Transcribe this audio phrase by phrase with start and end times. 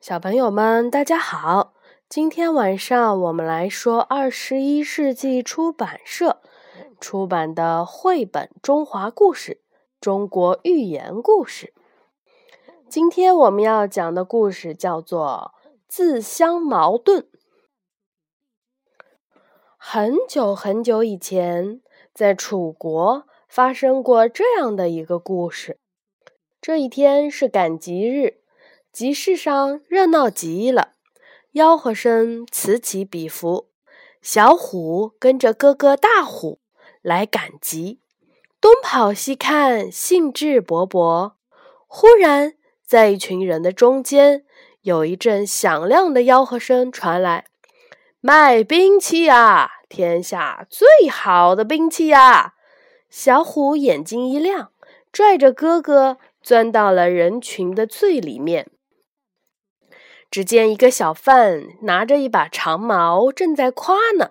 [0.00, 1.74] 小朋友们，大家好！
[2.08, 6.40] 今天晚上我们来说二十一世纪出版社
[6.98, 9.52] 出版的绘本《中华故事》
[10.00, 11.74] 中国寓言故事。
[12.88, 15.52] 今天我们要讲的故事叫做
[15.86, 17.20] 《自相矛盾》。
[19.76, 21.82] 很久很久以前，
[22.14, 25.78] 在楚国发生过这样的一个故事。
[26.58, 28.39] 这一天是赶集日。
[28.92, 30.94] 集市上热闹极了，
[31.52, 33.68] 吆喝声此起彼伏。
[34.20, 36.60] 小虎跟着哥哥大虎
[37.00, 38.00] 来赶集，
[38.60, 41.34] 东跑西看，兴致勃勃。
[41.86, 44.44] 忽然，在一群人的中间，
[44.82, 47.46] 有一阵响亮的吆喝声传来
[48.20, 49.70] ：“卖兵器啊！
[49.88, 52.54] 天下最好的兵器呀！”
[53.08, 54.72] 小虎眼睛一亮，
[55.12, 58.68] 拽着哥哥钻到了人群的最里面。
[60.30, 64.30] 只见一个小贩拿着一把长矛，正在夸呢。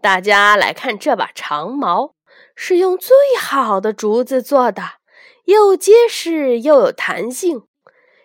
[0.00, 2.14] 大家来看这把长矛，
[2.54, 4.82] 是用最好的竹子做的，
[5.44, 7.62] 又结实又有弹性。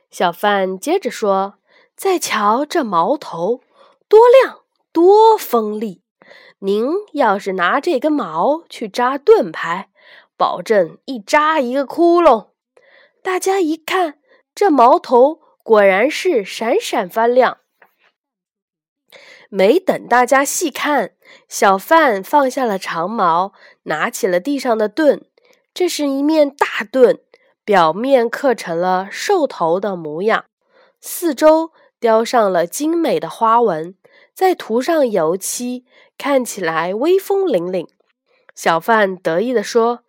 [0.09, 1.56] 小贩接着说
[1.95, 3.61] ：“再瞧这矛头，
[4.09, 4.61] 多亮
[4.92, 6.02] 多锋利！
[6.59, 9.89] 您要是拿这根矛去扎盾牌，
[10.36, 12.48] 保证一扎一个窟窿。”
[13.23, 14.20] 大家一看，
[14.54, 15.45] 这矛头。
[15.66, 17.58] 果然是闪闪发亮。
[19.49, 21.13] 没等大家细看，
[21.49, 23.52] 小贩放下了长矛，
[23.83, 25.25] 拿起了地上的盾。
[25.73, 27.17] 这是一面大盾，
[27.63, 30.45] 表面刻成了兽头的模样，
[31.02, 33.95] 四周雕上了精美的花纹，
[34.36, 35.83] 再涂上油漆，
[36.16, 37.88] 看起来威风凛凛。
[38.53, 40.03] 小贩得意地说：“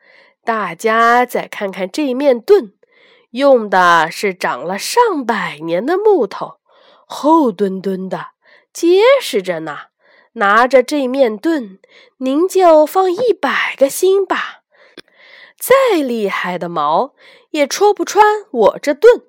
[0.45, 2.75] 大家再看看这面盾。”
[3.31, 6.59] 用的是长了上百年的木头，
[7.07, 8.29] 厚墩墩的，
[8.73, 9.79] 结实着呢。
[10.35, 11.79] 拿着这面盾，
[12.19, 14.61] 您就放一百个心吧。
[15.59, 17.15] 再厉害的矛
[17.53, 19.23] 也戳不穿我这盾。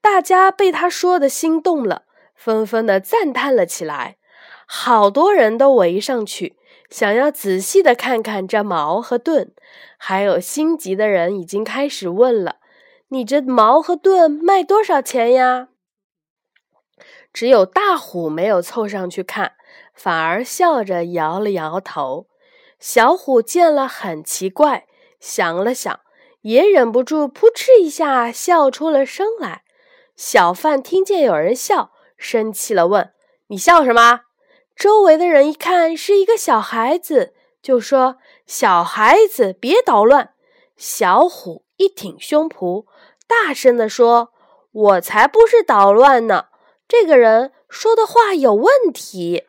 [0.00, 2.04] 大家被他说的心动了，
[2.36, 4.18] 纷纷的赞叹了起来。
[4.66, 6.56] 好多人都围上去，
[6.88, 9.52] 想要仔细的看看这矛和盾。
[9.98, 12.58] 还有心急的人已经开始问了。
[13.12, 15.68] 你这矛和盾卖多少钱呀？
[17.32, 19.54] 只有大虎没有凑上去看，
[19.94, 22.28] 反而笑着摇了摇头。
[22.78, 24.86] 小虎见了很奇怪，
[25.18, 26.00] 想了想，
[26.42, 29.64] 也忍不住扑哧一下笑出了声来。
[30.14, 33.12] 小贩听见有人笑，生气了，问
[33.48, 34.20] ：“你笑什么？”
[34.76, 40.34] 周围的人一看是一个小孩子，就说：“小孩子别捣乱。”
[40.78, 42.84] 小虎一挺胸脯。
[43.26, 44.34] 大声地说
[44.70, 46.48] ：“我才不是捣乱呢！
[46.86, 49.44] 这个人说的话有问题。”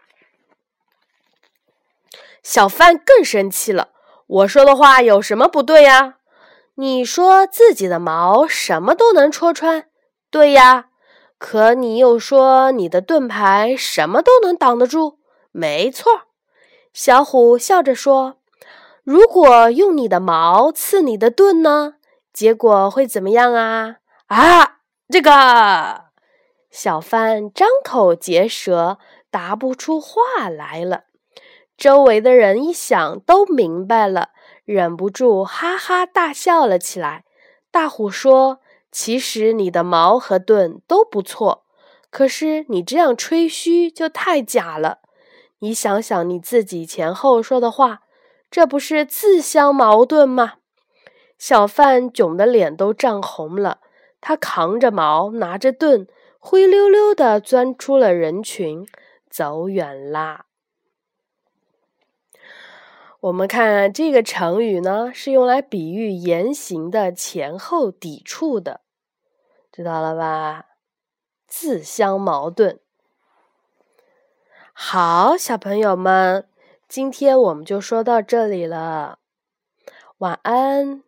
[2.42, 3.90] 小贩更生气了
[4.28, 6.20] ：“我说的话有什么不对呀？
[6.76, 9.90] 你说自己的矛什么都能戳穿，
[10.30, 10.88] 对呀？
[11.38, 15.20] 可你又说你的盾牌什么都能挡得住，
[15.52, 16.22] 没错。”
[16.94, 18.38] 小虎笑着说
[19.04, 21.96] ：“如果用你的矛刺你的盾呢？”
[22.34, 23.98] 结果会怎么样啊？
[24.28, 24.78] 啊，
[25.10, 26.06] 这个
[26.70, 28.98] 小贩张口结舌，
[29.30, 31.04] 答不出话来了。
[31.78, 34.30] 周围的人一想都明白了，
[34.64, 37.26] 忍不住哈哈大笑了起来。
[37.72, 38.60] 大虎说
[38.92, 41.66] ：“其实你的矛和盾都不错，
[42.10, 45.00] 可是你这样吹嘘就太假了。
[45.60, 48.02] 你想想你自己前后说的话，
[48.50, 50.54] 这不是自相矛盾吗？”
[51.42, 53.80] 小贩窘得脸都涨红了，
[54.22, 56.08] 他扛着矛，拿着盾，
[56.38, 58.88] 灰溜溜的钻出了人群，
[59.28, 60.46] 走远啦。
[63.22, 68.82] 我们看这个成语呢，是用来比喻言行的前后抵触的，
[69.72, 70.68] 知道了吧？
[71.48, 72.80] 自相矛盾。
[74.74, 76.48] 好，小朋友们，
[76.88, 79.18] 今天我们就说到这里了，
[80.20, 81.02] 晚安。